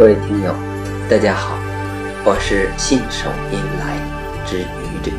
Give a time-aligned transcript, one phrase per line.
[0.00, 0.54] 各位听友，
[1.10, 1.58] 大家好，
[2.24, 4.00] 我是信手拈来
[4.46, 5.12] 之愚者，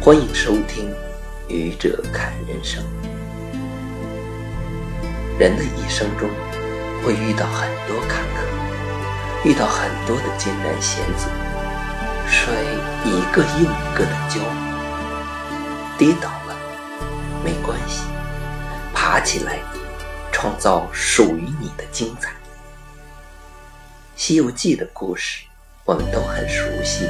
[0.00, 0.90] 欢迎收听
[1.46, 2.82] 《愚者看人生》。
[5.38, 6.28] 人的一生中
[7.04, 11.28] 会遇到很多坎坷，遇到很多的艰难险阻，
[12.26, 12.52] 摔
[13.04, 14.40] 一个又一个的跤，
[15.96, 16.56] 跌倒了
[17.44, 18.02] 没关系，
[18.92, 19.60] 爬起来，
[20.32, 22.30] 创造属于你的精彩。
[24.22, 25.44] 《西游记》的故事
[25.86, 27.06] 我们都很熟悉，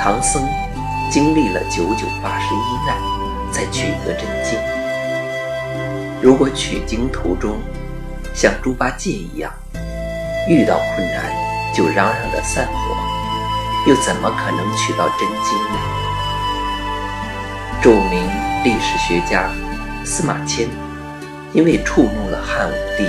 [0.00, 0.48] 唐僧
[1.10, 2.96] 经历了九九八十一难
[3.52, 4.56] 才取得真经。
[6.22, 7.58] 如果取经途中
[8.32, 9.52] 像猪八戒一样
[10.48, 11.32] 遇到困难
[11.74, 12.96] 就嚷嚷着散伙，
[13.88, 15.80] 又怎么可能取到真经呢？
[17.82, 18.24] 著名
[18.62, 19.50] 历史学家
[20.04, 20.68] 司马迁
[21.52, 23.02] 因为触怒了汉武帝，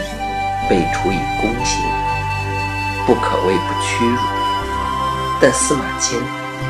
[0.67, 1.79] 被处以宫刑。
[3.10, 4.20] 不可谓不屈辱，
[5.41, 6.20] 但司马迁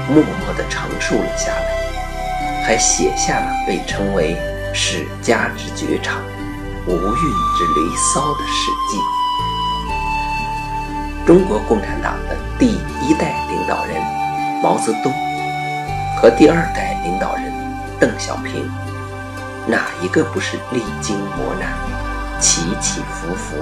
[0.08, 4.38] 默默地承受了下来，还写下了被称为
[4.74, 6.22] “史家之绝唱，
[6.88, 8.98] 无韵之离骚”的《史记》。
[11.28, 12.68] 中国共产党的第
[13.02, 14.02] 一代领导人
[14.64, 15.12] 毛泽东
[16.22, 17.52] 和第二代领导人
[18.00, 18.66] 邓小平，
[19.68, 21.70] 哪一个不是历经磨难、
[22.40, 23.58] 起起伏伏，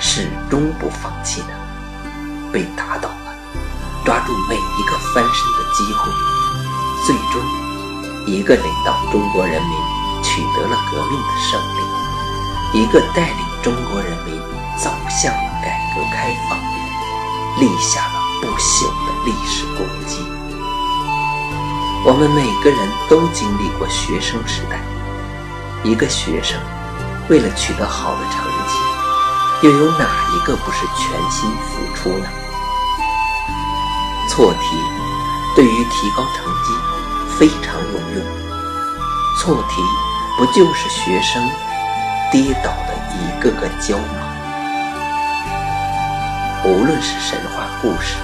[0.00, 1.48] 始终不放弃呢？
[2.52, 3.34] 被打倒了，
[4.04, 6.10] 抓住每一个翻身的机会，
[7.06, 7.42] 最终
[8.26, 9.72] 一个领导中国人民
[10.22, 14.34] 取得了革命的胜利，一个带领中国人民
[14.76, 16.58] 走向了改革开放，
[17.60, 20.18] 立下了不朽的历史功绩。
[22.04, 24.80] 我们每个人都经历过学生时代，
[25.82, 26.56] 一个学生
[27.28, 28.67] 为了取得好的成绩。
[29.60, 30.06] 又有哪
[30.36, 32.28] 一个不是全心付出呢？
[34.28, 34.60] 错题
[35.56, 36.72] 对于提高成绩
[37.36, 38.24] 非常有用。
[39.36, 39.82] 错题
[40.36, 41.42] 不就是学生
[42.30, 44.04] 跌倒的一个个跤吗？
[46.64, 48.14] 无论是神话故事，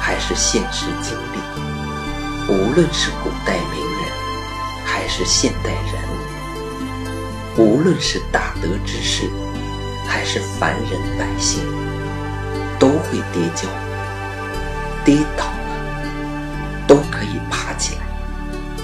[0.00, 1.40] 还是现实经历；
[2.48, 4.08] 无论是古代名人，
[4.86, 6.00] 还是现代人
[7.56, 9.28] 物；无论是大德之士。
[10.10, 11.62] 还是凡人百姓
[12.80, 13.68] 都会跌跤，
[15.04, 18.02] 跌倒了都可以爬起来，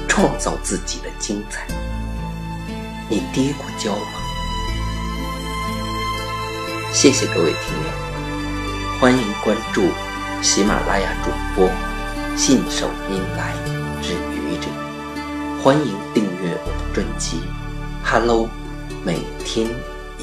[0.07, 1.67] 创造自己的精彩。
[3.09, 4.13] 你跌过跤吗？
[6.93, 9.83] 谢谢各位听友，欢迎关注
[10.41, 11.69] 喜马拉雅主播
[12.37, 13.53] 信手拈来
[14.01, 14.69] 之愚者，
[15.61, 17.39] 欢迎订阅我的专辑
[18.05, 18.45] 《Hello》，
[19.05, 19.69] 每天。